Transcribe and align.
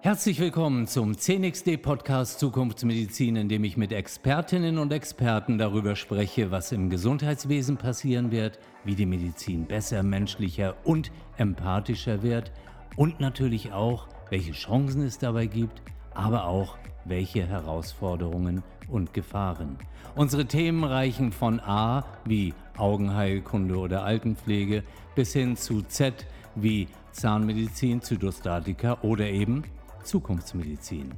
Herzlich 0.00 0.38
willkommen 0.38 0.86
zum 0.86 1.12
10xD 1.12 1.78
Podcast 1.78 2.38
Zukunftsmedizin, 2.38 3.34
in 3.34 3.48
dem 3.48 3.64
ich 3.64 3.76
mit 3.76 3.90
Expertinnen 3.90 4.78
und 4.78 4.92
Experten 4.92 5.58
darüber 5.58 5.96
spreche, 5.96 6.52
was 6.52 6.70
im 6.70 6.88
Gesundheitswesen 6.88 7.76
passieren 7.76 8.30
wird, 8.30 8.60
wie 8.84 8.94
die 8.94 9.06
Medizin 9.06 9.66
besser, 9.66 10.04
menschlicher 10.04 10.76
und 10.84 11.10
empathischer 11.36 12.22
wird 12.22 12.52
und 12.94 13.18
natürlich 13.18 13.72
auch, 13.72 14.06
welche 14.30 14.52
Chancen 14.52 15.02
es 15.02 15.18
dabei 15.18 15.46
gibt, 15.46 15.82
aber 16.14 16.44
auch 16.44 16.78
welche 17.04 17.44
Herausforderungen 17.44 18.62
und 18.88 19.14
Gefahren. 19.14 19.78
Unsere 20.14 20.46
Themen 20.46 20.84
reichen 20.84 21.32
von 21.32 21.60
A 21.60 22.04
wie 22.24 22.54
Augenheilkunde 22.76 23.76
oder 23.76 24.04
Altenpflege 24.04 24.82
bis 25.14 25.32
hin 25.32 25.56
zu 25.56 25.82
Z 25.82 26.26
wie 26.54 26.88
Zahnmedizin, 27.12 28.02
Zytostatika 28.02 28.98
oder 29.02 29.26
eben 29.26 29.64
Zukunftsmedizin. 30.02 31.12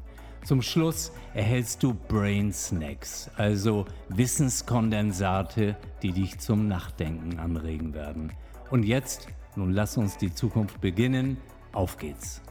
Zum 0.44 0.62
Schluss 0.62 1.10
erhältst 1.34 1.82
du 1.82 1.92
Brain 1.92 2.52
Snacks, 2.52 3.28
also 3.36 3.84
Wissenskondensate, 4.08 5.76
die 6.02 6.12
dich 6.12 6.38
zum 6.38 6.68
Nachdenken 6.68 7.40
anregen 7.40 7.94
werden. 7.94 8.32
Und 8.70 8.84
jetzt, 8.84 9.26
nun 9.56 9.72
lass 9.72 9.96
uns 9.96 10.16
die 10.18 10.32
Zukunft 10.32 10.80
beginnen. 10.80 11.38
Auf 11.72 11.98
geht's! 11.98 12.45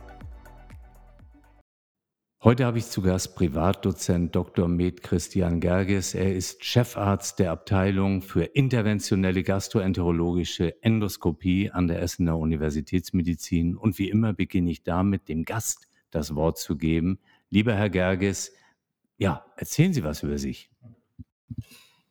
Heute 2.45 2.63
habe 2.63 2.77
ich 2.77 2.85
zu 2.85 3.02
Gast 3.02 3.35
Privatdozent 3.35 4.35
Dr. 4.35 4.67
Med 4.67 5.02
Christian 5.02 5.59
Gerges. 5.59 6.13
Er 6.13 6.35
ist 6.35 6.63
Chefarzt 6.63 7.40
der 7.40 7.49
Abteilung 7.49 8.21
für 8.21 8.44
interventionelle 8.44 9.41
gastroenterologische 9.41 10.80
Endoskopie 10.84 11.71
an 11.71 11.88
der 11.88 12.04
Essener 12.04 12.38
Universitätsmedizin. 12.38 13.76
Und 13.76 13.98
wie 13.98 14.12
immer 14.12 14.34
beginne 14.34 14.70
ich 14.70 14.84
damit, 14.84 15.27
dem 15.27 15.43
Gast 15.43 15.87
das 16.12 16.35
Wort 16.35 16.60
zu 16.60 16.77
geben. 16.77 17.18
Lieber 17.49 17.74
Herr 17.74 17.90
Gerges, 17.90 18.54
ja, 19.18 19.43
erzählen 19.57 19.93
Sie 19.93 20.04
was 20.04 20.21
über 20.21 20.37
sich. 20.37 20.70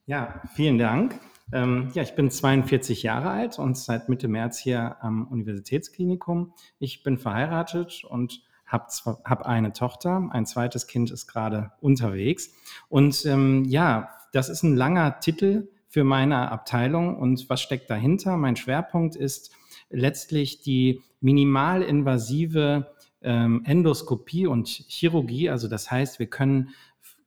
Ja, 0.05 0.43
vielen 0.57 0.79
Dank. 0.79 1.15
Ähm, 1.53 1.93
ja, 1.95 2.03
ich 2.03 2.17
bin 2.17 2.29
42 2.29 3.05
Jahre 3.05 3.31
alt 3.31 3.61
und 3.61 3.79
seit 3.79 4.09
Mitte 4.09 4.27
März 4.27 4.59
hier 4.59 4.97
am 5.01 5.29
Universitätsklinikum. 5.29 6.55
Ich 6.81 7.05
bin 7.05 7.19
verheiratet 7.19 8.03
und 8.03 8.43
habe 8.67 8.87
hab 9.25 9.43
eine 9.47 9.73
Tochter. 9.73 10.29
Ein 10.31 10.47
zweites 10.47 10.87
Kind 10.87 11.11
ist 11.11 11.27
gerade 11.27 11.73
unterwegs. 11.81 12.51
Und 12.89 13.25
ähm, 13.27 13.65
ja, 13.65 14.11
das 14.33 14.49
ist 14.49 14.63
ein 14.63 14.77
langer 14.77 15.21
Titel 15.21 15.69
für 15.89 16.05
meine 16.05 16.51
Abteilung. 16.51 17.17
Und 17.17 17.49
was 17.49 17.61
steckt 17.61 17.91
dahinter? 17.91 18.37
Mein 18.37 18.57
Schwerpunkt 18.57 19.17
ist 19.17 19.53
letztlich 19.91 20.61
die 20.61 21.03
minimalinvasive 21.21 22.93
ähm, 23.23 23.63
Endoskopie 23.65 24.47
und 24.47 24.69
Chirurgie. 24.69 25.51
Also 25.51 25.69
das 25.69 25.91
heißt, 25.91 26.19
wir 26.19 26.27
können 26.27 26.71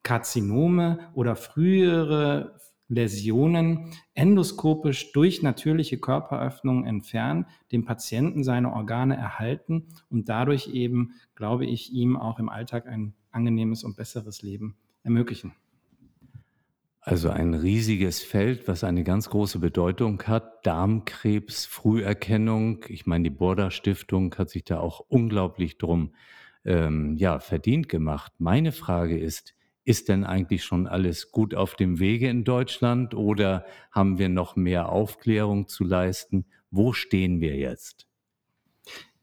Karzinome 0.03 0.99
oder 1.13 1.35
frühere 1.35 2.56
Läsionen 2.89 3.91
endoskopisch 4.13 5.11
durch 5.11 5.41
natürliche 5.41 5.97
Körperöffnungen 5.97 6.85
entfernen, 6.85 7.45
dem 7.71 7.85
Patienten 7.85 8.43
seine 8.43 8.71
Organe 8.73 9.17
erhalten 9.17 9.88
und 10.09 10.30
dadurch 10.30 10.67
eben, 10.67 11.13
glaube 11.35 11.65
ich, 11.65 11.91
ihm 11.91 12.15
auch 12.15 12.39
im 12.39 12.49
Alltag 12.49 12.88
ein 12.88 13.13
angenehmes 13.31 13.83
und 13.83 13.97
besseres 13.97 14.41
Leben 14.41 14.77
ermöglichen. 15.03 15.53
Also 17.08 17.30
ein 17.30 17.53
riesiges 17.53 18.21
Feld, 18.21 18.67
was 18.67 18.83
eine 18.83 19.05
ganz 19.05 19.30
große 19.30 19.59
Bedeutung 19.59 20.21
hat. 20.23 20.65
Darmkrebs, 20.65 21.65
Früherkennung. 21.65 22.83
Ich 22.89 23.05
meine, 23.05 23.23
die 23.23 23.30
Borda 23.30 23.71
Stiftung 23.71 24.35
hat 24.38 24.49
sich 24.49 24.65
da 24.65 24.81
auch 24.81 24.99
unglaublich 25.08 25.77
drum 25.77 26.13
ähm, 26.65 27.15
ja, 27.15 27.39
verdient 27.39 27.87
gemacht. 27.87 28.33
Meine 28.39 28.73
Frage 28.73 29.17
ist, 29.17 29.55
ist 29.87 30.09
denn 30.09 30.25
eigentlich 30.25 30.65
schon 30.65 30.86
alles 30.86 31.31
gut 31.31 31.55
auf 31.55 31.75
dem 31.75 31.99
Wege 31.99 32.27
in 32.27 32.43
Deutschland 32.43 33.14
oder 33.14 33.65
haben 33.89 34.17
wir 34.17 34.27
noch 34.27 34.58
mehr 34.58 34.89
Aufklärung 34.89 35.70
zu 35.70 35.86
leisten? 35.86 36.45
Wo 36.70 36.92
stehen 36.92 37.39
wir 37.39 37.55
jetzt? 37.55 38.05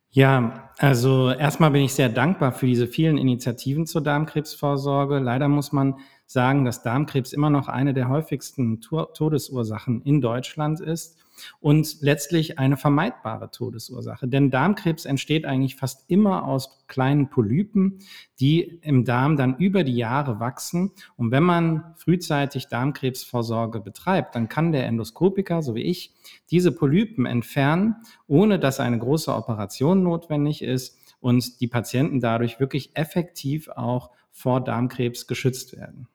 Ja, 0.09 0.71
also 0.79 1.31
erstmal 1.31 1.73
bin 1.73 1.83
ich 1.83 1.93
sehr 1.93 2.09
dankbar 2.09 2.53
für 2.53 2.67
diese 2.67 2.87
vielen 2.87 3.19
Initiativen 3.19 3.87
zur 3.87 4.01
Darmkrebsvorsorge. 4.01 5.19
Leider 5.19 5.49
muss 5.49 5.73
man 5.73 5.97
sagen, 6.25 6.65
dass 6.65 6.83
Darmkrebs 6.83 7.35
immer 7.35 7.51
noch 7.51 7.69
eine 7.69 7.93
der 7.93 8.09
häufigsten 8.09 8.81
Todesursachen 8.81 10.01
in 10.01 10.23
Deutschland 10.23 10.81
ist 10.81 11.19
und 11.61 12.01
letztlich 12.01 12.59
eine 12.59 12.77
vermeidbare 12.77 13.51
Todesursache. 13.51 14.29
Denn 14.29 14.51
Darmkrebs 14.51 15.05
entsteht 15.05 15.45
eigentlich 15.45 15.77
fast 15.77 16.05
immer 16.09 16.47
aus 16.47 16.85
kleinen 16.87 17.31
Polypen, 17.31 17.99
die 18.41 18.79
im 18.83 19.05
Darm 19.05 19.37
dann 19.37 19.57
über 19.57 19.85
die 19.85 19.97
Jahre 19.97 20.41
wachsen. 20.41 20.93
Und 21.17 21.31
wenn 21.31 21.43
man 21.43 21.95
frühzeitig 21.97 22.69
Darmkrebsvorsorge 22.69 23.81
betreibt, 23.81 24.35
dann 24.35 24.49
kann 24.49 24.73
der 24.73 24.87
Endoskopiker, 24.87 25.63
so 25.63 25.75
wie 25.75 25.83
ich, 25.83 26.15
diese 26.51 26.73
Polypen 26.73 27.27
entfernen, 27.27 27.97
ohne 28.27 28.59
dass 28.59 28.81
eine 28.81 28.99
große 28.99 29.35
Operation 29.35 30.03
notwendig 30.03 30.63
ist 30.63 30.99
und 31.21 31.61
die 31.61 31.69
Patienten 31.69 32.21
dadurch 32.21 32.61
wirklich 32.61 32.91
effektiv 32.95 33.69
auch 33.69 34.11
vor 34.31 34.63
Darmkrebs 34.63 35.27
geschützt 35.27 35.77
werden. 35.77 36.09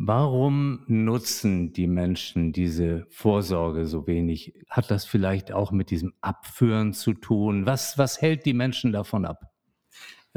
Warum 0.00 0.84
nutzen 0.86 1.72
die 1.72 1.88
Menschen 1.88 2.52
diese 2.52 3.04
Vorsorge 3.10 3.84
so 3.84 4.06
wenig? 4.06 4.54
Hat 4.68 4.92
das 4.92 5.04
vielleicht 5.04 5.50
auch 5.50 5.72
mit 5.72 5.90
diesem 5.90 6.14
Abführen 6.20 6.92
zu 6.92 7.14
tun? 7.14 7.66
Was, 7.66 7.98
was 7.98 8.22
hält 8.22 8.46
die 8.46 8.54
Menschen 8.54 8.92
davon 8.92 9.24
ab? 9.24 9.52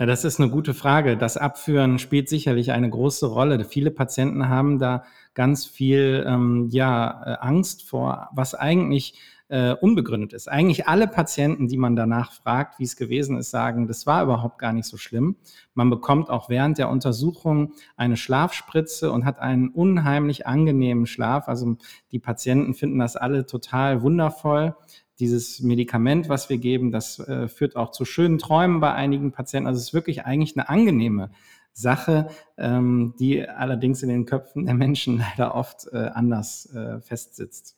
Ja, 0.02 0.08
das 0.08 0.26
ist 0.26 0.40
eine 0.40 0.50
gute 0.50 0.74
Frage. 0.74 1.16
Das 1.16 1.38
Abführen 1.38 2.00
spielt 2.00 2.28
sicherlich 2.28 2.72
eine 2.72 2.90
große 2.90 3.28
Rolle. 3.28 3.64
Viele 3.64 3.92
Patienten 3.92 4.50
haben 4.50 4.80
da 4.80 5.04
ganz 5.36 5.68
viel 5.68 6.26
ähm, 6.28 6.70
ja, 6.72 7.22
äh, 7.24 7.38
Angst 7.40 7.88
vor, 7.88 8.28
was 8.34 8.56
eigentlich 8.56 9.14
äh, 9.50 9.74
unbegründet 9.74 10.34
ist. 10.34 10.50
Eigentlich 10.50 10.88
alle 10.88 11.08
Patienten, 11.08 11.68
die 11.68 11.78
man 11.78 11.96
danach 11.96 12.32
fragt, 12.32 12.80
wie 12.80 12.84
es 12.84 12.96
gewesen 12.96 13.38
ist, 13.38 13.52
sagen, 13.52 13.86
das 13.86 14.08
war 14.08 14.24
überhaupt 14.24 14.58
gar 14.58 14.74
nicht 14.74 14.88
so 14.88 14.98
schlimm. 14.98 15.36
Man 15.76 15.92
bekommt 15.92 16.32
auch 16.32 16.50
während 16.50 16.80
der 16.80 16.90
Untersuchung 16.90 17.74
eine 17.96 18.18
Schlafspritze 18.18 19.12
und 19.12 19.24
hat 19.24 19.38
einen 19.38 19.70
unheimlich 19.70 20.48
angenehmen 20.48 21.06
Schlaf. 21.06 21.48
Also 21.48 21.78
die 22.12 22.20
Patienten 22.20 22.74
finden 22.74 22.98
das 22.98 23.18
alle 23.18 23.46
total 23.46 24.02
wundervoll. 24.02 24.74
Dieses 25.20 25.62
Medikament, 25.62 26.30
was 26.30 26.50
wir 26.50 26.58
geben, 26.58 26.92
das 26.92 27.20
äh, 27.20 27.48
führt 27.48 27.76
auch 27.76 27.92
zu 27.92 28.06
schönen 28.06 28.38
Träumen 28.38 28.80
bei 28.80 28.94
einigen 28.94 29.32
Patienten. 29.32 29.68
Also 29.68 29.78
es 29.78 29.88
ist 29.88 29.94
wirklich 29.94 30.26
eigentlich 30.26 30.58
eine 30.58 30.70
angenehme 30.70 31.32
Sache, 31.74 32.30
ähm, 32.58 33.14
die 33.20 33.48
allerdings 33.48 34.04
in 34.04 34.10
den 34.10 34.26
Köpfen 34.26 34.66
der 34.66 34.76
Menschen 34.76 35.18
leider 35.38 35.56
oft 35.56 35.88
äh, 35.92 36.10
anders 36.14 36.74
äh, 36.74 37.00
festsitzt. 37.02 37.78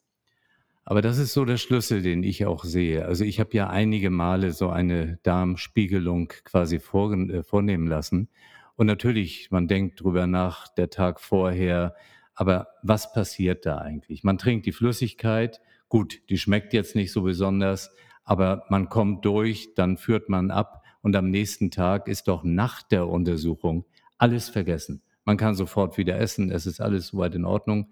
Aber 0.86 1.02
das 1.02 1.18
ist 1.18 1.34
so 1.34 1.46
der 1.46 1.58
Schlüssel, 1.58 2.02
den 2.02 2.24
ich 2.24 2.46
auch 2.46 2.66
sehe. 2.66 3.06
Also 3.06 3.24
ich 3.24 3.40
habe 3.40 3.52
ja 3.54 3.70
einige 3.70 4.10
Male 4.10 4.52
so 4.52 4.70
eine 4.70 5.18
Darmspiegelung 5.24 6.28
quasi 6.44 6.80
vor, 6.80 7.14
äh, 7.14 7.44
vornehmen 7.44 7.88
lassen. 7.88 8.30
Und 8.76 8.88
natürlich, 8.88 9.50
man 9.52 9.68
denkt 9.68 10.02
drüber 10.02 10.28
nach, 10.28 10.68
der 10.68 10.90
Tag 10.90 11.22
vorher, 11.22 11.96
aber 12.36 12.68
was 12.82 13.14
passiert 13.14 13.66
da 13.66 13.78
eigentlich? 13.78 14.24
Man 14.24 14.38
trinkt 14.38 14.66
die 14.66 14.72
Flüssigkeit, 14.72 15.62
gut, 15.94 16.22
die 16.30 16.40
schmeckt 16.40 16.74
jetzt 16.74 16.96
nicht 16.96 17.12
so 17.12 17.22
besonders, 17.22 17.92
aber 18.24 18.66
man 18.70 18.90
kommt 18.90 19.26
durch, 19.26 19.76
dann 19.76 19.98
führt 19.98 20.28
man 20.28 20.50
ab 20.50 20.84
und 21.04 21.16
am 21.16 21.30
nächsten 21.30 21.70
Tag 21.70 22.08
ist 22.08 22.28
doch 22.28 22.44
nach 22.44 22.82
der 22.82 23.08
Untersuchung 23.08 23.86
alles 24.18 24.50
vergessen. 24.50 25.04
Man 25.24 25.38
kann 25.38 25.54
sofort 25.54 26.00
wieder 26.00 26.20
essen, 26.20 26.50
es 26.50 26.66
ist 26.66 26.82
alles 26.82 27.08
soweit 27.08 27.36
in 27.36 27.46
Ordnung. 27.46 27.92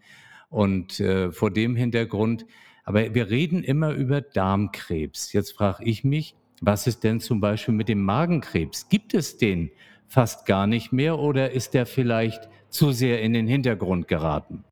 Und 0.50 1.00
äh, 1.00 1.32
vor 1.32 1.52
dem 1.52 1.76
Hintergrund 1.76 2.46
aber 2.84 3.14
wir 3.14 3.30
reden 3.30 3.64
immer 3.64 3.92
über 3.92 4.22
Darmkrebs. 4.22 5.34
Jetzt 5.34 5.52
frage 5.52 5.84
ich 5.84 6.04
mich, 6.04 6.36
was 6.62 6.88
ist 6.88 7.04
denn 7.04 7.20
zum 7.20 7.40
Beispiel 7.40 7.74
mit 7.74 7.90
dem 7.90 8.04
Magenkrebs? 8.04 8.90
Gibt 8.90 9.14
es 9.14 9.38
den 9.38 9.72
fast 10.08 10.46
gar 10.46 10.68
nicht 10.68 10.92
mehr 10.92 11.20
oder 11.20 11.52
ist 11.52 11.74
der 11.74 11.86
vielleicht 11.86 12.50
zu 12.70 12.92
sehr 12.92 13.22
in 13.22 13.34
den 13.34 13.48
Hintergrund 13.48 14.08
geraten? 14.08 14.64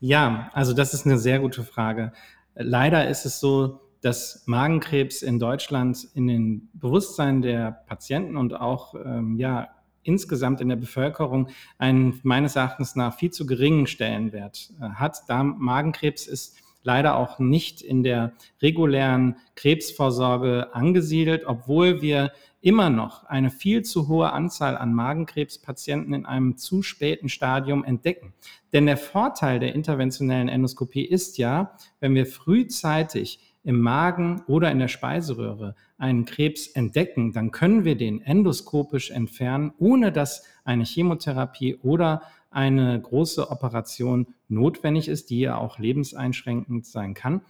Ja, 0.00 0.50
also 0.52 0.72
das 0.72 0.94
ist 0.94 1.06
eine 1.06 1.18
sehr 1.18 1.40
gute 1.40 1.64
Frage. 1.64 2.12
Leider 2.54 3.08
ist 3.08 3.24
es 3.24 3.40
so, 3.40 3.80
dass 4.00 4.44
Magenkrebs 4.46 5.22
in 5.22 5.38
Deutschland 5.38 6.06
in 6.14 6.28
den 6.28 6.68
Bewusstsein 6.72 7.42
der 7.42 7.72
Patienten 7.86 8.36
und 8.36 8.54
auch 8.54 8.94
ähm, 8.94 9.36
ja, 9.36 9.68
insgesamt 10.02 10.60
in 10.60 10.68
der 10.68 10.76
Bevölkerung 10.76 11.48
einen 11.78 12.20
meines 12.22 12.54
Erachtens 12.54 12.94
nach 12.94 13.16
viel 13.16 13.30
zu 13.30 13.44
geringen 13.44 13.86
Stellenwert 13.86 14.72
äh, 14.80 14.88
hat. 14.90 15.28
Darm 15.28 15.56
Magenkrebs 15.58 16.26
ist 16.26 16.56
leider 16.82 17.16
auch 17.16 17.38
nicht 17.38 17.82
in 17.82 18.02
der 18.02 18.32
regulären 18.62 19.36
Krebsvorsorge 19.56 20.74
angesiedelt, 20.74 21.44
obwohl 21.46 22.00
wir 22.02 22.32
immer 22.60 22.90
noch 22.90 23.24
eine 23.24 23.50
viel 23.50 23.82
zu 23.82 24.08
hohe 24.08 24.32
Anzahl 24.32 24.76
an 24.76 24.92
Magenkrebspatienten 24.92 26.12
in 26.12 26.26
einem 26.26 26.56
zu 26.56 26.82
späten 26.82 27.28
Stadium 27.28 27.84
entdecken. 27.84 28.34
Denn 28.72 28.86
der 28.86 28.96
Vorteil 28.96 29.60
der 29.60 29.74
interventionellen 29.74 30.48
Endoskopie 30.48 31.04
ist 31.04 31.38
ja, 31.38 31.76
wenn 32.00 32.14
wir 32.14 32.26
frühzeitig 32.26 33.40
im 33.64 33.80
Magen 33.80 34.42
oder 34.46 34.70
in 34.70 34.78
der 34.78 34.88
Speiseröhre 34.88 35.74
einen 35.98 36.24
Krebs 36.24 36.68
entdecken, 36.68 37.32
dann 37.32 37.50
können 37.50 37.84
wir 37.84 37.96
den 37.96 38.22
endoskopisch 38.22 39.10
entfernen, 39.10 39.72
ohne 39.78 40.10
dass 40.10 40.44
eine 40.64 40.84
Chemotherapie 40.84 41.76
oder 41.82 42.22
eine 42.50 43.00
große 43.00 43.50
Operation 43.50 44.34
notwendig 44.48 45.08
ist, 45.08 45.30
die 45.30 45.40
ja 45.40 45.58
auch 45.58 45.78
lebenseinschränkend 45.78 46.86
sein 46.86 47.14
kann. 47.14 47.42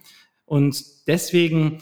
Und 0.45 1.07
deswegen 1.07 1.79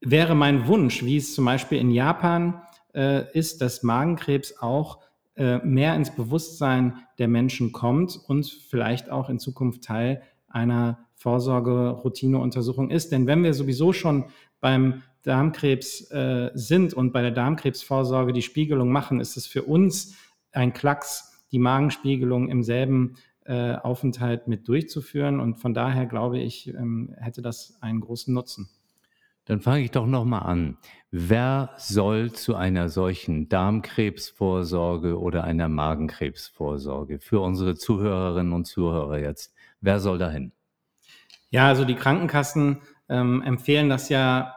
wäre 0.00 0.34
mein 0.34 0.66
Wunsch, 0.66 1.04
wie 1.04 1.16
es 1.16 1.34
zum 1.34 1.44
Beispiel 1.44 1.78
in 1.78 1.90
Japan 1.90 2.62
äh, 2.94 3.30
ist, 3.32 3.60
dass 3.62 3.82
Magenkrebs 3.82 4.58
auch 4.60 4.98
äh, 5.36 5.58
mehr 5.58 5.94
ins 5.94 6.14
Bewusstsein 6.14 7.06
der 7.18 7.28
Menschen 7.28 7.72
kommt 7.72 8.18
und 8.26 8.46
vielleicht 8.46 9.10
auch 9.10 9.28
in 9.30 9.38
Zukunft 9.38 9.84
Teil 9.84 10.22
einer 10.48 11.06
Vorsorge-Routineuntersuchung 11.14 12.90
ist. 12.90 13.12
Denn 13.12 13.26
wenn 13.26 13.42
wir 13.42 13.54
sowieso 13.54 13.92
schon 13.92 14.26
beim 14.60 15.02
Darmkrebs 15.22 16.10
äh, 16.10 16.50
sind 16.54 16.94
und 16.94 17.12
bei 17.12 17.22
der 17.22 17.30
Darmkrebsvorsorge 17.30 18.32
die 18.32 18.42
Spiegelung 18.42 18.90
machen, 18.90 19.20
ist 19.20 19.36
es 19.36 19.46
für 19.46 19.62
uns 19.62 20.16
ein 20.52 20.72
Klacks, 20.72 21.37
die 21.52 21.58
Magenspiegelung 21.58 22.48
im 22.48 22.62
selben 22.62 23.16
äh, 23.44 23.74
Aufenthalt 23.76 24.48
mit 24.48 24.68
durchzuführen. 24.68 25.40
Und 25.40 25.56
von 25.56 25.74
daher 25.74 26.06
glaube 26.06 26.38
ich, 26.38 26.68
ähm, 26.68 27.14
hätte 27.18 27.42
das 27.42 27.78
einen 27.80 28.00
großen 28.00 28.32
Nutzen. 28.32 28.68
Dann 29.46 29.62
fange 29.62 29.82
ich 29.82 29.90
doch 29.90 30.06
nochmal 30.06 30.42
an. 30.42 30.76
Wer 31.10 31.70
soll 31.78 32.32
zu 32.32 32.54
einer 32.54 32.90
solchen 32.90 33.48
Darmkrebsvorsorge 33.48 35.18
oder 35.18 35.44
einer 35.44 35.70
Magenkrebsvorsorge 35.70 37.18
für 37.18 37.40
unsere 37.40 37.74
Zuhörerinnen 37.74 38.52
und 38.52 38.66
Zuhörer 38.66 39.18
jetzt? 39.18 39.54
Wer 39.80 40.00
soll 40.00 40.18
dahin? 40.18 40.52
Ja, 41.48 41.66
also 41.66 41.86
die 41.86 41.94
Krankenkassen 41.94 42.82
ähm, 43.08 43.40
empfehlen 43.40 43.88
das 43.88 44.10
ja 44.10 44.54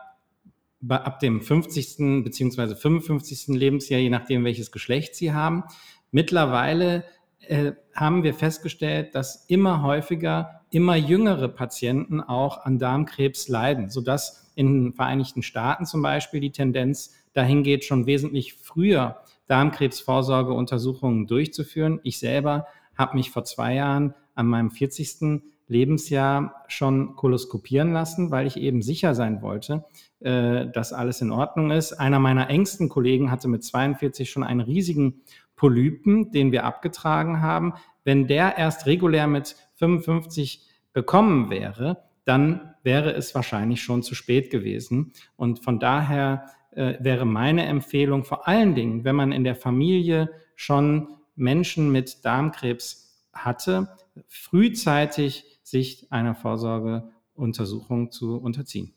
ab 0.89 1.19
dem 1.19 1.41
50. 1.41 2.23
bzw. 2.25 2.75
55. 2.75 3.47
Lebensjahr, 3.47 4.01
je 4.01 4.09
nachdem, 4.09 4.43
welches 4.43 4.71
Geschlecht 4.71 5.15
sie 5.15 5.31
haben. 5.31 5.63
Mittlerweile 6.11 7.03
äh, 7.47 7.71
haben 7.95 8.23
wir 8.23 8.33
festgestellt, 8.33 9.15
dass 9.15 9.45
immer 9.47 9.81
häufiger, 9.81 10.61
immer 10.69 10.95
jüngere 10.95 11.47
Patienten 11.47 12.21
auch 12.21 12.65
an 12.65 12.79
Darmkrebs 12.79 13.47
leiden, 13.47 13.89
sodass 13.89 14.51
in 14.55 14.85
den 14.85 14.93
Vereinigten 14.93 15.41
Staaten 15.41 15.85
zum 15.85 16.01
Beispiel 16.01 16.39
die 16.39 16.51
Tendenz 16.51 17.13
dahin 17.33 17.63
geht, 17.63 17.85
schon 17.85 18.05
wesentlich 18.05 18.53
früher 18.53 19.21
Darmkrebsvorsorgeuntersuchungen 19.47 21.27
durchzuführen. 21.27 21.99
Ich 22.03 22.19
selber 22.19 22.67
habe 22.97 23.17
mich 23.17 23.31
vor 23.31 23.43
zwei 23.43 23.75
Jahren 23.75 24.13
an 24.35 24.47
meinem 24.47 24.71
40. 24.71 25.41
Lebensjahr 25.67 26.63
schon 26.67 27.15
koloskopieren 27.15 27.93
lassen, 27.93 28.31
weil 28.31 28.47
ich 28.47 28.57
eben 28.57 28.81
sicher 28.81 29.15
sein 29.15 29.41
wollte, 29.41 29.85
äh, 30.19 30.67
dass 30.67 30.93
alles 30.93 31.21
in 31.21 31.31
Ordnung 31.31 31.71
ist. 31.71 31.93
Einer 31.93 32.19
meiner 32.19 32.49
engsten 32.49 32.89
Kollegen 32.89 33.31
hatte 33.31 33.47
mit 33.47 33.63
42 33.63 34.29
schon 34.29 34.43
einen 34.43 34.61
riesigen 34.61 35.21
Polypen, 35.55 36.31
den 36.31 36.51
wir 36.51 36.65
abgetragen 36.65 37.41
haben. 37.41 37.73
Wenn 38.03 38.27
der 38.27 38.57
erst 38.57 38.85
regulär 38.85 39.27
mit 39.27 39.55
55 39.75 40.67
bekommen 40.93 41.49
wäre, 41.49 42.03
dann 42.25 42.75
wäre 42.83 43.13
es 43.13 43.33
wahrscheinlich 43.35 43.81
schon 43.81 44.03
zu 44.03 44.15
spät 44.15 44.49
gewesen. 44.49 45.13
Und 45.35 45.63
von 45.63 45.79
daher 45.79 46.45
äh, 46.71 46.95
wäre 46.99 47.25
meine 47.25 47.65
Empfehlung 47.65 48.23
vor 48.23 48.47
allen 48.47 48.75
Dingen, 48.75 49.03
wenn 49.03 49.15
man 49.15 49.31
in 49.31 49.43
der 49.43 49.55
Familie 49.55 50.31
schon 50.55 51.09
Menschen 51.35 51.91
mit 51.91 52.25
Darmkrebs 52.25 53.27
hatte, 53.33 53.89
frühzeitig 54.27 55.50
sich 55.71 56.11
einer 56.11 56.35
Vorsorgeuntersuchung 56.35 58.11
zu 58.11 58.37
unterziehen. 58.37 58.93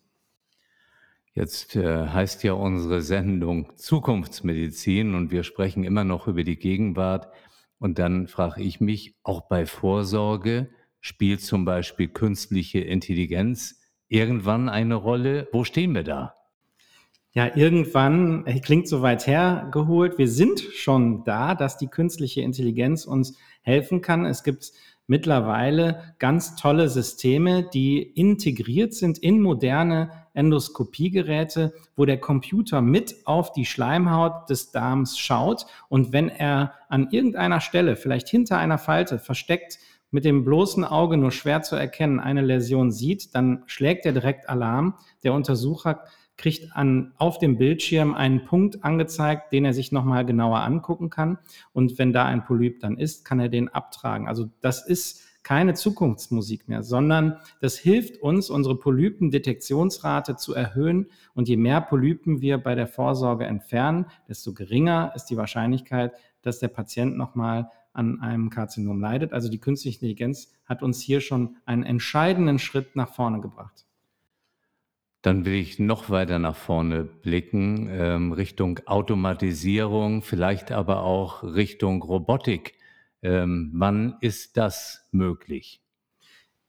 Jetzt 1.32 1.74
äh, 1.74 2.06
heißt 2.06 2.44
ja 2.44 2.52
unsere 2.52 3.00
Sendung 3.00 3.72
Zukunftsmedizin 3.76 5.14
und 5.14 5.32
wir 5.32 5.42
sprechen 5.42 5.82
immer 5.82 6.04
noch 6.04 6.28
über 6.28 6.44
die 6.44 6.56
Gegenwart. 6.56 7.28
Und 7.80 7.98
dann 7.98 8.28
frage 8.28 8.62
ich 8.62 8.80
mich, 8.80 9.16
auch 9.24 9.42
bei 9.48 9.66
Vorsorge 9.66 10.68
spielt 11.00 11.40
zum 11.40 11.64
Beispiel 11.64 12.08
künstliche 12.08 12.78
Intelligenz 12.78 13.80
irgendwann 14.08 14.68
eine 14.68 14.94
Rolle? 14.94 15.48
Wo 15.52 15.64
stehen 15.64 15.94
wir 15.94 16.04
da? 16.04 16.34
Ja, 17.32 17.56
irgendwann, 17.56 18.44
klingt 18.62 18.86
so 18.86 19.02
weit 19.02 19.26
hergeholt, 19.26 20.18
wir 20.18 20.28
sind 20.28 20.60
schon 20.60 21.24
da, 21.24 21.56
dass 21.56 21.76
die 21.76 21.88
künstliche 21.88 22.42
Intelligenz 22.42 23.06
uns 23.06 23.36
helfen 23.62 24.02
kann. 24.02 24.24
Es 24.24 24.44
gibt 24.44 24.72
mittlerweile 25.06 26.14
ganz 26.18 26.56
tolle 26.56 26.88
Systeme, 26.88 27.62
die 27.62 28.02
integriert 28.02 28.94
sind 28.94 29.18
in 29.18 29.40
moderne 29.40 30.10
Endoskopiegeräte, 30.32 31.74
wo 31.96 32.04
der 32.04 32.18
Computer 32.18 32.80
mit 32.80 33.14
auf 33.24 33.52
die 33.52 33.66
Schleimhaut 33.66 34.48
des 34.50 34.72
Darms 34.72 35.18
schaut 35.18 35.66
und 35.88 36.12
wenn 36.12 36.28
er 36.28 36.72
an 36.88 37.08
irgendeiner 37.10 37.60
Stelle, 37.60 37.96
vielleicht 37.96 38.28
hinter 38.28 38.58
einer 38.58 38.78
Falte, 38.78 39.18
versteckt, 39.18 39.78
mit 40.10 40.24
dem 40.24 40.44
bloßen 40.44 40.84
Auge 40.84 41.16
nur 41.16 41.32
schwer 41.32 41.62
zu 41.62 41.74
erkennen, 41.74 42.20
eine 42.20 42.40
Läsion 42.40 42.92
sieht, 42.92 43.34
dann 43.34 43.64
schlägt 43.66 44.06
er 44.06 44.12
direkt 44.12 44.48
Alarm. 44.48 44.94
Der 45.24 45.32
Untersucher 45.32 46.04
kriegt 46.36 46.74
an, 46.76 47.12
auf 47.16 47.38
dem 47.38 47.58
Bildschirm 47.58 48.14
einen 48.14 48.44
Punkt 48.44 48.84
angezeigt, 48.84 49.52
den 49.52 49.64
er 49.64 49.72
sich 49.72 49.92
nochmal 49.92 50.24
genauer 50.24 50.60
angucken 50.60 51.10
kann. 51.10 51.38
Und 51.72 51.98
wenn 51.98 52.12
da 52.12 52.24
ein 52.24 52.44
Polyp 52.44 52.80
dann 52.80 52.98
ist, 52.98 53.24
kann 53.24 53.40
er 53.40 53.48
den 53.48 53.68
abtragen. 53.68 54.28
Also 54.28 54.50
das 54.60 54.86
ist 54.86 55.22
keine 55.44 55.74
Zukunftsmusik 55.74 56.68
mehr, 56.68 56.82
sondern 56.82 57.36
das 57.60 57.76
hilft 57.76 58.20
uns, 58.22 58.50
unsere 58.50 58.76
Polypendetektionsrate 58.76 60.36
zu 60.36 60.54
erhöhen. 60.54 61.06
Und 61.34 61.48
je 61.48 61.58
mehr 61.58 61.80
Polypen 61.82 62.40
wir 62.40 62.58
bei 62.58 62.74
der 62.74 62.86
Vorsorge 62.86 63.44
entfernen, 63.44 64.06
desto 64.26 64.54
geringer 64.54 65.12
ist 65.14 65.26
die 65.26 65.36
Wahrscheinlichkeit, 65.36 66.12
dass 66.42 66.58
der 66.58 66.68
Patient 66.68 67.16
nochmal 67.16 67.70
an 67.92 68.20
einem 68.20 68.50
Karzinom 68.50 69.00
leidet. 69.00 69.32
Also 69.32 69.48
die 69.48 69.60
künstliche 69.60 69.98
Intelligenz 69.98 70.52
hat 70.64 70.82
uns 70.82 71.00
hier 71.00 71.20
schon 71.20 71.56
einen 71.66 71.84
entscheidenden 71.84 72.58
Schritt 72.58 72.96
nach 72.96 73.14
vorne 73.14 73.40
gebracht. 73.40 73.86
Dann 75.24 75.46
will 75.46 75.54
ich 75.54 75.78
noch 75.78 76.10
weiter 76.10 76.38
nach 76.38 76.54
vorne 76.54 77.02
blicken, 77.02 77.88
ähm, 77.90 78.32
Richtung 78.32 78.80
Automatisierung, 78.84 80.20
vielleicht 80.20 80.70
aber 80.70 81.02
auch 81.02 81.42
Richtung 81.42 82.02
Robotik. 82.02 82.74
Ähm, 83.22 83.70
wann 83.72 84.16
ist 84.20 84.58
das 84.58 85.08
möglich? 85.12 85.80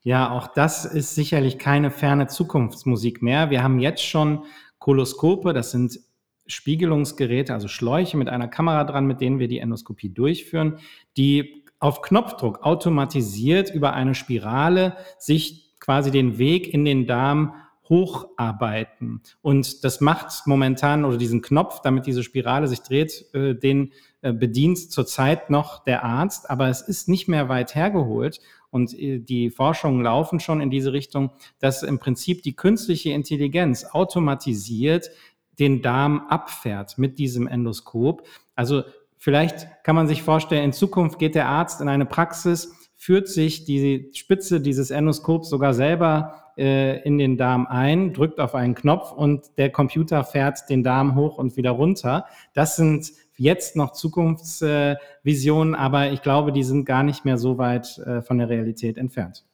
Ja, 0.00 0.30
auch 0.30 0.46
das 0.46 0.86
ist 0.86 1.14
sicherlich 1.14 1.58
keine 1.58 1.90
ferne 1.90 2.28
Zukunftsmusik 2.28 3.20
mehr. 3.20 3.50
Wir 3.50 3.62
haben 3.62 3.78
jetzt 3.78 4.06
schon 4.06 4.44
Koloskope, 4.78 5.52
das 5.52 5.72
sind 5.72 6.00
Spiegelungsgeräte, 6.46 7.52
also 7.52 7.68
Schläuche 7.68 8.16
mit 8.16 8.30
einer 8.30 8.48
Kamera 8.48 8.84
dran, 8.84 9.06
mit 9.06 9.20
denen 9.20 9.38
wir 9.38 9.48
die 9.48 9.58
Endoskopie 9.58 10.08
durchführen, 10.08 10.78
die 11.18 11.62
auf 11.78 12.00
Knopfdruck 12.00 12.62
automatisiert 12.62 13.68
über 13.68 13.92
eine 13.92 14.14
Spirale 14.14 14.96
sich 15.18 15.74
quasi 15.78 16.10
den 16.10 16.38
Weg 16.38 16.72
in 16.72 16.86
den 16.86 17.06
Darm 17.06 17.52
hocharbeiten. 17.88 19.22
Und 19.42 19.84
das 19.84 20.00
macht 20.00 20.46
momentan 20.46 21.04
oder 21.04 21.16
diesen 21.16 21.42
Knopf, 21.42 21.80
damit 21.82 22.06
diese 22.06 22.22
Spirale 22.22 22.68
sich 22.68 22.82
dreht, 22.82 23.26
äh, 23.34 23.54
den 23.54 23.92
äh, 24.22 24.32
bedient 24.32 24.90
zurzeit 24.90 25.50
noch 25.50 25.84
der 25.84 26.04
Arzt, 26.04 26.50
aber 26.50 26.68
es 26.68 26.80
ist 26.82 27.08
nicht 27.08 27.28
mehr 27.28 27.48
weit 27.48 27.74
hergeholt. 27.74 28.40
Und 28.70 28.92
äh, 28.98 29.18
die 29.20 29.50
Forschungen 29.50 30.02
laufen 30.02 30.40
schon 30.40 30.60
in 30.60 30.70
diese 30.70 30.92
Richtung, 30.92 31.30
dass 31.58 31.82
im 31.82 31.98
Prinzip 31.98 32.42
die 32.42 32.56
künstliche 32.56 33.10
Intelligenz 33.10 33.84
automatisiert 33.84 35.10
den 35.58 35.80
Darm 35.80 36.26
abfährt 36.28 36.98
mit 36.98 37.18
diesem 37.18 37.46
Endoskop. 37.46 38.26
Also 38.54 38.82
vielleicht 39.16 39.66
kann 39.84 39.96
man 39.96 40.08
sich 40.08 40.22
vorstellen, 40.22 40.64
in 40.64 40.72
Zukunft 40.72 41.18
geht 41.18 41.34
der 41.34 41.48
Arzt 41.48 41.80
in 41.80 41.88
eine 41.88 42.06
Praxis, 42.06 42.85
führt 43.06 43.28
sich 43.28 43.64
die 43.64 44.10
Spitze 44.14 44.60
dieses 44.60 44.90
Endoskops 44.90 45.48
sogar 45.48 45.74
selber 45.74 46.42
äh, 46.58 47.00
in 47.04 47.18
den 47.18 47.36
Darm 47.36 47.68
ein, 47.68 48.12
drückt 48.12 48.40
auf 48.40 48.56
einen 48.56 48.74
Knopf 48.74 49.12
und 49.12 49.56
der 49.58 49.70
Computer 49.70 50.24
fährt 50.24 50.68
den 50.68 50.82
Darm 50.82 51.14
hoch 51.14 51.38
und 51.38 51.56
wieder 51.56 51.70
runter. 51.70 52.26
Das 52.52 52.74
sind 52.74 53.12
jetzt 53.36 53.76
noch 53.76 53.92
Zukunftsvisionen, 53.92 55.74
äh, 55.74 55.76
aber 55.76 56.10
ich 56.10 56.20
glaube, 56.20 56.50
die 56.50 56.64
sind 56.64 56.84
gar 56.84 57.04
nicht 57.04 57.24
mehr 57.24 57.38
so 57.38 57.58
weit 57.58 57.96
äh, 57.98 58.22
von 58.22 58.38
der 58.38 58.48
Realität 58.48 58.98
entfernt. 58.98 59.44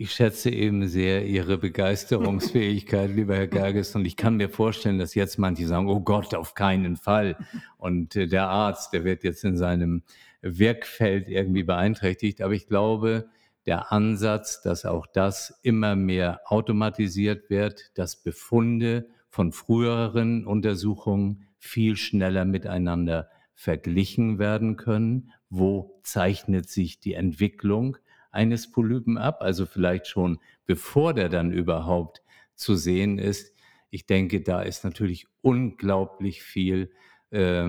Ich 0.00 0.12
schätze 0.12 0.50
eben 0.50 0.86
sehr 0.86 1.26
Ihre 1.26 1.58
Begeisterungsfähigkeit, 1.58 3.10
lieber 3.10 3.34
Herr 3.34 3.48
Gerges. 3.48 3.96
Und 3.96 4.04
ich 4.04 4.16
kann 4.16 4.36
mir 4.36 4.48
vorstellen, 4.48 5.00
dass 5.00 5.16
jetzt 5.16 5.40
manche 5.40 5.66
sagen, 5.66 5.88
oh 5.88 5.98
Gott, 5.98 6.36
auf 6.36 6.54
keinen 6.54 6.96
Fall. 6.96 7.36
Und 7.78 8.14
äh, 8.14 8.28
der 8.28 8.46
Arzt, 8.46 8.92
der 8.92 9.02
wird 9.02 9.24
jetzt 9.24 9.42
in 9.42 9.56
seinem 9.56 10.04
Wirkfeld 10.40 11.28
irgendwie 11.28 11.64
beeinträchtigt. 11.64 12.42
Aber 12.42 12.52
ich 12.52 12.68
glaube, 12.68 13.28
der 13.66 13.90
Ansatz, 13.90 14.62
dass 14.62 14.84
auch 14.84 15.08
das 15.08 15.58
immer 15.64 15.96
mehr 15.96 16.42
automatisiert 16.44 17.50
wird, 17.50 17.90
dass 17.98 18.22
Befunde 18.22 19.08
von 19.28 19.50
früheren 19.50 20.46
Untersuchungen 20.46 21.48
viel 21.58 21.96
schneller 21.96 22.44
miteinander 22.44 23.30
verglichen 23.52 24.38
werden 24.38 24.76
können. 24.76 25.32
Wo 25.50 25.98
zeichnet 26.04 26.68
sich 26.68 27.00
die 27.00 27.14
Entwicklung 27.14 27.96
eines 28.38 28.70
Polypen 28.70 29.18
ab? 29.18 29.38
Also 29.40 29.66
vielleicht 29.66 30.06
schon 30.06 30.38
bevor 30.64 31.12
der 31.12 31.28
dann 31.28 31.50
überhaupt 31.50 32.22
zu 32.54 32.76
sehen 32.76 33.18
ist. 33.18 33.52
Ich 33.90 34.06
denke, 34.06 34.42
da 34.42 34.62
ist 34.62 34.84
natürlich 34.84 35.26
unglaublich 35.42 36.42
viel, 36.42 36.92
äh, 37.30 37.64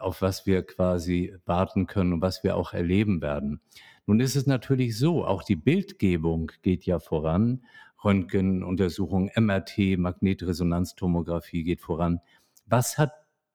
auf 0.00 0.20
was 0.20 0.44
wir 0.44 0.64
quasi 0.64 1.36
warten 1.46 1.86
können 1.86 2.14
und 2.14 2.20
was 2.20 2.42
wir 2.42 2.56
auch 2.56 2.72
erleben 2.72 3.22
werden. 3.22 3.60
Nun 4.06 4.18
ist 4.18 4.34
es 4.34 4.46
natürlich 4.46 4.98
so, 4.98 5.24
auch 5.24 5.44
die 5.44 5.56
Bildgebung 5.56 6.50
geht 6.62 6.84
ja 6.84 6.98
voran. 6.98 7.64
Röntgenuntersuchung, 8.02 9.30
MRT, 9.36 9.98
Magnetresonanztomographie 9.98 11.62
geht 11.62 11.80
voran. 11.80 12.20
Was 12.66 12.98
hat 12.98 13.12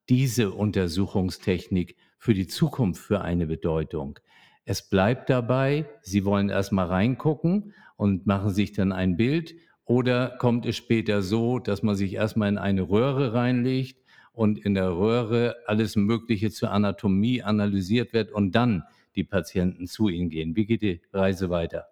diese 0.09 0.51
Untersuchungstechnik 0.51 1.97
für 2.17 2.33
die 2.33 2.47
Zukunft 2.47 3.01
für 3.01 3.21
eine 3.21 3.47
Bedeutung? 3.47 4.19
Es 4.65 4.89
bleibt 4.89 5.29
dabei, 5.29 5.85
Sie 6.01 6.23
wollen 6.23 6.49
erstmal 6.49 6.87
reingucken 6.87 7.73
und 7.97 8.25
machen 8.25 8.51
sich 8.51 8.71
dann 8.71 8.91
ein 8.91 9.17
Bild 9.17 9.55
oder 9.85 10.37
kommt 10.39 10.65
es 10.65 10.77
später 10.77 11.21
so, 11.21 11.59
dass 11.59 11.83
man 11.83 11.95
sich 11.95 12.13
erstmal 12.13 12.49
in 12.49 12.57
eine 12.57 12.83
Röhre 12.83 13.33
reinlegt 13.33 14.01
und 14.31 14.57
in 14.57 14.73
der 14.73 14.95
Röhre 14.95 15.57
alles 15.67 15.95
Mögliche 15.95 16.49
zur 16.49 16.71
Anatomie 16.71 17.43
analysiert 17.43 18.13
wird 18.13 18.31
und 18.31 18.53
dann 18.53 18.83
die 19.15 19.23
Patienten 19.23 19.85
zu 19.87 20.07
ihnen 20.07 20.29
gehen. 20.29 20.55
Wie 20.55 20.65
geht 20.65 20.81
die 20.81 21.01
Reise 21.11 21.49
weiter? 21.49 21.87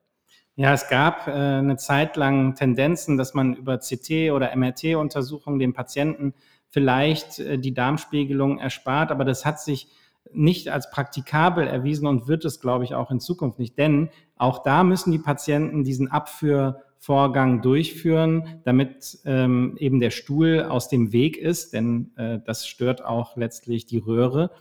Ja, 0.55 0.73
es 0.73 0.89
gab 0.89 1.27
äh, 1.27 1.31
eine 1.31 1.77
Zeit 1.77 2.17
lang 2.17 2.55
Tendenzen, 2.55 3.17
dass 3.17 3.33
man 3.33 3.55
über 3.55 3.77
CT 3.77 4.31
oder 4.31 4.55
MRT-Untersuchungen 4.55 5.59
den 5.59 5.73
Patienten 5.73 6.33
vielleicht 6.69 7.39
äh, 7.39 7.57
die 7.57 7.73
Darmspiegelung 7.73 8.59
erspart, 8.59 9.11
aber 9.11 9.23
das 9.23 9.45
hat 9.45 9.59
sich 9.61 9.87
nicht 10.33 10.69
als 10.69 10.89
praktikabel 10.91 11.67
erwiesen 11.67 12.07
und 12.07 12.27
wird 12.27 12.45
es, 12.45 12.59
glaube 12.59 12.83
ich, 12.83 12.93
auch 12.93 13.11
in 13.11 13.19
Zukunft 13.19 13.59
nicht. 13.59 13.77
Denn 13.77 14.09
auch 14.37 14.63
da 14.63 14.83
müssen 14.83 15.11
die 15.11 15.19
Patienten 15.19 15.83
diesen 15.83 16.09
Abführvorgang 16.09 17.61
durchführen, 17.61 18.61
damit 18.63 19.19
ähm, 19.25 19.75
eben 19.77 19.99
der 19.99 20.09
Stuhl 20.09 20.63
aus 20.63 20.89
dem 20.89 21.11
Weg 21.11 21.37
ist, 21.37 21.73
denn 21.73 22.11
äh, 22.17 22.39
das 22.45 22.67
stört 22.67 23.05
auch 23.05 23.37
letztlich 23.37 23.85
die 23.85 23.99
Röhre. 23.99 24.51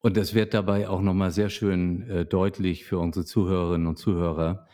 Und 0.00 0.16
das 0.16 0.34
wird 0.34 0.54
dabei 0.54 0.88
auch 0.88 1.00
nochmal 1.00 1.30
sehr 1.30 1.50
schön 1.50 2.08
äh, 2.08 2.24
deutlich 2.24 2.84
für 2.84 2.98
unsere 2.98 3.24
Zuhörerinnen 3.24 3.86
und 3.86 3.98
Zuhörer. 3.98 4.66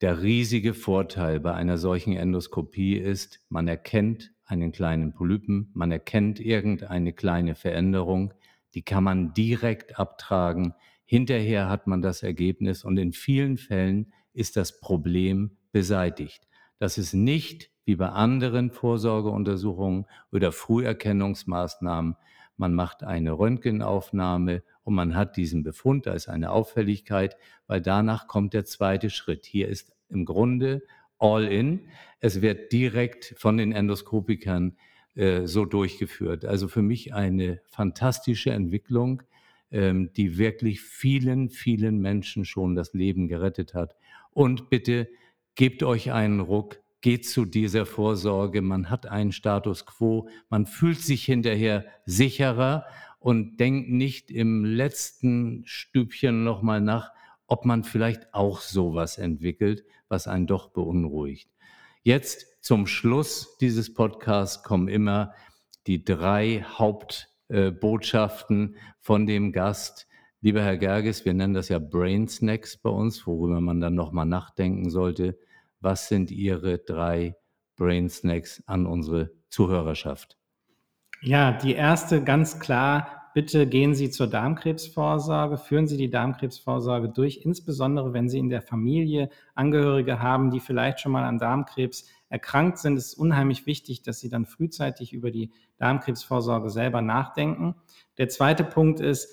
Der 0.00 0.22
riesige 0.22 0.72
Vorteil 0.74 1.40
bei 1.40 1.54
einer 1.54 1.78
solchen 1.78 2.14
Endoskopie 2.14 2.96
ist, 2.96 3.40
man 3.48 3.68
erkennt 3.68 4.32
einen 4.44 4.72
kleinen 4.72 5.12
Polypen, 5.12 5.70
man 5.74 5.92
erkennt 5.92 6.40
irgendeine 6.40 7.12
kleine 7.12 7.54
Veränderung, 7.54 8.34
die 8.74 8.82
kann 8.82 9.04
man 9.04 9.34
direkt 9.34 9.98
abtragen. 9.98 10.74
Hinterher 11.04 11.68
hat 11.68 11.86
man 11.86 12.02
das 12.02 12.22
Ergebnis 12.22 12.84
und 12.84 12.96
in 12.96 13.12
vielen 13.12 13.58
Fällen 13.58 14.12
ist 14.32 14.56
das 14.56 14.80
Problem 14.80 15.56
beseitigt. 15.72 16.48
Das 16.78 16.98
ist 16.98 17.12
nicht 17.12 17.70
wie 17.84 17.96
bei 17.96 18.08
anderen 18.08 18.70
Vorsorgeuntersuchungen 18.70 20.06
oder 20.30 20.52
Früherkennungsmaßnahmen. 20.52 22.16
Man 22.56 22.74
macht 22.74 23.02
eine 23.02 23.32
Röntgenaufnahme 23.32 24.62
und 24.84 24.94
man 24.94 25.14
hat 25.14 25.36
diesen 25.36 25.62
Befund, 25.62 26.06
da 26.06 26.12
ist 26.12 26.28
eine 26.28 26.50
Auffälligkeit, 26.50 27.36
weil 27.66 27.80
danach 27.80 28.26
kommt 28.26 28.54
der 28.54 28.64
zweite 28.64 29.10
Schritt. 29.10 29.46
Hier 29.46 29.68
ist 29.68 29.92
im 30.08 30.24
Grunde 30.24 30.82
all 31.18 31.44
in. 31.44 31.88
Es 32.20 32.42
wird 32.42 32.72
direkt 32.72 33.34
von 33.36 33.56
den 33.56 33.72
Endoskopikern 33.72 34.76
äh, 35.14 35.46
so 35.46 35.64
durchgeführt. 35.64 36.44
Also 36.44 36.68
für 36.68 36.82
mich 36.82 37.12
eine 37.12 37.60
fantastische 37.66 38.50
Entwicklung, 38.50 39.22
ähm, 39.70 40.10
die 40.16 40.38
wirklich 40.38 40.80
vielen, 40.80 41.50
vielen 41.50 41.98
Menschen 41.98 42.44
schon 42.44 42.74
das 42.74 42.94
Leben 42.94 43.28
gerettet 43.28 43.74
hat. 43.74 43.94
Und 44.30 44.70
bitte 44.70 45.08
gebt 45.54 45.82
euch 45.82 46.12
einen 46.12 46.40
Ruck, 46.40 46.80
geht 47.02 47.26
zu 47.28 47.44
dieser 47.44 47.84
Vorsorge. 47.84 48.62
Man 48.62 48.88
hat 48.88 49.06
einen 49.06 49.32
Status 49.32 49.84
quo, 49.84 50.28
man 50.48 50.64
fühlt 50.66 51.00
sich 51.00 51.24
hinterher 51.24 51.84
sicherer 52.06 52.86
und 53.18 53.58
denkt 53.58 53.90
nicht 53.90 54.30
im 54.30 54.64
letzten 54.64 55.62
Stübchen 55.66 56.42
nochmal 56.42 56.80
nach, 56.80 57.12
ob 57.46 57.66
man 57.66 57.84
vielleicht 57.84 58.32
auch 58.32 58.60
sowas 58.60 59.18
entwickelt, 59.18 59.84
was 60.08 60.26
einen 60.26 60.46
doch 60.46 60.70
beunruhigt. 60.70 61.51
Jetzt 62.04 62.64
zum 62.64 62.88
Schluss 62.88 63.56
dieses 63.58 63.94
Podcasts 63.94 64.64
kommen 64.64 64.88
immer 64.88 65.34
die 65.86 66.04
drei 66.04 66.66
Hauptbotschaften 66.68 68.74
von 68.98 69.26
dem 69.26 69.52
Gast. 69.52 70.08
Lieber 70.40 70.64
Herr 70.64 70.78
Gerges, 70.78 71.24
wir 71.24 71.32
nennen 71.32 71.54
das 71.54 71.68
ja 71.68 71.78
Brain 71.78 72.26
Snacks 72.26 72.76
bei 72.76 72.90
uns, 72.90 73.24
worüber 73.24 73.60
man 73.60 73.80
dann 73.80 73.94
nochmal 73.94 74.26
nachdenken 74.26 74.90
sollte. 74.90 75.38
Was 75.78 76.08
sind 76.08 76.32
Ihre 76.32 76.78
drei 76.78 77.36
Brain 77.76 78.08
Snacks 78.08 78.64
an 78.66 78.86
unsere 78.86 79.30
Zuhörerschaft? 79.48 80.36
Ja, 81.20 81.52
die 81.52 81.74
erste 81.74 82.24
ganz 82.24 82.58
klar, 82.58 83.21
bitte 83.34 83.66
gehen 83.66 83.94
Sie 83.94 84.10
zur 84.10 84.26
Darmkrebsvorsorge, 84.26 85.56
führen 85.56 85.86
Sie 85.86 85.96
die 85.96 86.10
Darmkrebsvorsorge 86.10 87.08
durch, 87.08 87.40
insbesondere 87.44 88.12
wenn 88.12 88.28
Sie 88.28 88.38
in 88.38 88.48
der 88.48 88.62
Familie 88.62 89.30
Angehörige 89.54 90.20
haben, 90.20 90.50
die 90.50 90.60
vielleicht 90.60 91.00
schon 91.00 91.12
mal 91.12 91.24
an 91.24 91.38
Darmkrebs 91.38 92.08
erkrankt 92.28 92.78
sind. 92.78 92.96
Es 92.96 93.08
ist 93.08 93.14
unheimlich 93.14 93.66
wichtig, 93.66 94.02
dass 94.02 94.20
Sie 94.20 94.28
dann 94.28 94.46
frühzeitig 94.46 95.12
über 95.12 95.30
die 95.30 95.50
Darmkrebsvorsorge 95.78 96.70
selber 96.70 97.02
nachdenken. 97.02 97.74
Der 98.18 98.28
zweite 98.28 98.64
Punkt 98.64 99.00
ist, 99.00 99.28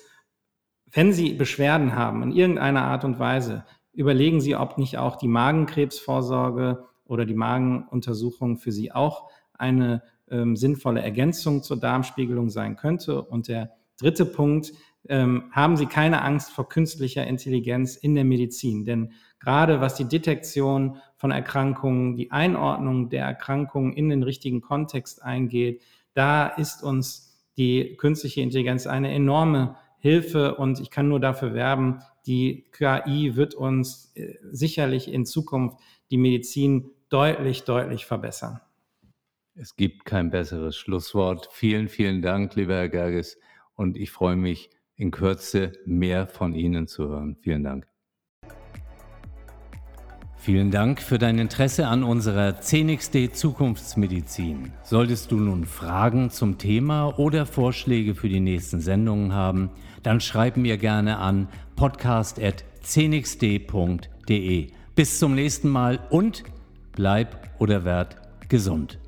wenn 0.92 1.12
Sie 1.12 1.32
Beschwerden 1.34 1.94
haben 1.94 2.22
in 2.22 2.32
irgendeiner 2.32 2.82
Art 2.84 3.04
und 3.04 3.18
Weise, 3.18 3.64
überlegen 3.92 4.40
Sie, 4.40 4.56
ob 4.56 4.78
nicht 4.78 4.98
auch 4.98 5.16
die 5.16 5.28
Magenkrebsvorsorge 5.28 6.86
oder 7.04 7.24
die 7.24 7.34
Magenuntersuchung 7.34 8.58
für 8.58 8.72
Sie 8.72 8.92
auch 8.92 9.30
eine 9.52 10.02
ähm, 10.30 10.56
sinnvolle 10.56 11.02
Ergänzung 11.02 11.62
zur 11.62 11.78
Darmspiegelung 11.78 12.50
sein 12.50 12.76
könnte. 12.76 13.22
Und 13.22 13.48
der 13.48 13.70
dritte 14.00 14.24
Punkt, 14.24 14.72
ähm, 15.08 15.44
haben 15.52 15.76
Sie 15.76 15.86
keine 15.86 16.22
Angst 16.22 16.50
vor 16.50 16.68
künstlicher 16.68 17.26
Intelligenz 17.26 17.96
in 17.96 18.14
der 18.14 18.24
Medizin. 18.24 18.84
Denn 18.84 19.12
gerade 19.38 19.80
was 19.80 19.94
die 19.94 20.06
Detektion 20.06 20.98
von 21.16 21.30
Erkrankungen, 21.30 22.16
die 22.16 22.30
Einordnung 22.30 23.08
der 23.08 23.24
Erkrankungen 23.24 23.92
in 23.92 24.08
den 24.08 24.22
richtigen 24.22 24.60
Kontext 24.60 25.22
eingeht, 25.22 25.82
da 26.14 26.46
ist 26.46 26.82
uns 26.82 27.30
die 27.56 27.96
künstliche 27.96 28.40
Intelligenz 28.40 28.86
eine 28.86 29.12
enorme 29.12 29.76
Hilfe 29.98 30.54
und 30.54 30.80
ich 30.80 30.90
kann 30.90 31.08
nur 31.08 31.20
dafür 31.20 31.54
werben, 31.54 32.00
die 32.26 32.64
KI 32.72 33.36
wird 33.36 33.54
uns 33.54 34.12
äh, 34.14 34.34
sicherlich 34.50 35.12
in 35.12 35.26
Zukunft 35.26 35.78
die 36.10 36.16
Medizin 36.16 36.90
deutlich, 37.10 37.64
deutlich 37.64 38.06
verbessern. 38.06 38.60
Es 39.54 39.76
gibt 39.76 40.04
kein 40.04 40.30
besseres 40.30 40.76
Schlusswort. 40.76 41.48
Vielen, 41.52 41.88
vielen 41.88 42.22
Dank, 42.22 42.54
lieber 42.54 42.74
Herr 42.74 42.88
Gerges. 42.88 43.38
Und 43.80 43.96
ich 43.96 44.10
freue 44.10 44.36
mich 44.36 44.68
in 44.96 45.10
Kürze 45.10 45.72
mehr 45.86 46.26
von 46.26 46.52
Ihnen 46.52 46.86
zu 46.86 47.08
hören. 47.08 47.38
Vielen 47.40 47.64
Dank. 47.64 47.86
Vielen 50.36 50.70
Dank 50.70 51.00
für 51.00 51.16
dein 51.16 51.38
Interesse 51.38 51.86
an 51.86 52.04
unserer 52.04 52.60
CNXD 52.60 53.32
Zukunftsmedizin. 53.32 54.74
Solltest 54.82 55.32
du 55.32 55.36
nun 55.36 55.64
Fragen 55.64 56.28
zum 56.28 56.58
Thema 56.58 57.18
oder 57.18 57.46
Vorschläge 57.46 58.14
für 58.14 58.28
die 58.28 58.40
nächsten 58.40 58.82
Sendungen 58.82 59.32
haben, 59.32 59.70
dann 60.02 60.20
schreib 60.20 60.58
mir 60.58 60.76
gerne 60.76 61.16
an 61.16 61.48
podcast.cnxd.de. 61.76 64.66
Bis 64.94 65.18
zum 65.18 65.34
nächsten 65.34 65.70
Mal 65.70 66.00
und 66.10 66.44
bleib 66.92 67.48
oder 67.58 67.86
werd 67.86 68.16
gesund. 68.50 68.98